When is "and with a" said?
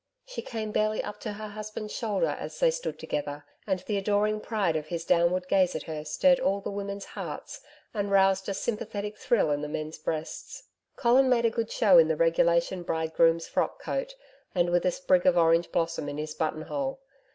14.55-14.91